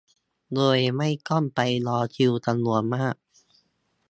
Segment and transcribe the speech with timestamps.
[0.53, 3.15] โดยไม่ต้องไปรอคิวจำนวนมาก